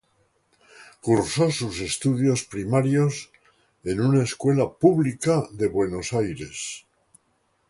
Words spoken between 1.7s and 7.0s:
estudios primarios en una escuela pública de Buenos Aires.